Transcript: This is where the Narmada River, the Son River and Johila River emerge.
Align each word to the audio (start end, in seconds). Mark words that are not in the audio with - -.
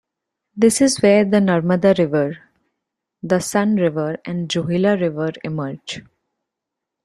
This 0.57 0.81
is 0.81 0.99
where 1.03 1.23
the 1.23 1.37
Narmada 1.39 1.93
River, 1.95 2.39
the 3.21 3.37
Son 3.39 3.75
River 3.75 4.17
and 4.25 4.49
Johila 4.49 4.99
River 4.99 5.33
emerge. 5.43 6.01